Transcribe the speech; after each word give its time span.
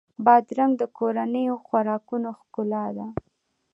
بادرنګ 0.25 0.71
د 0.77 0.83
کورنیو 0.97 1.55
خوراکونو 1.65 2.29
ښکلا 2.39 2.85
ده. 2.97 3.07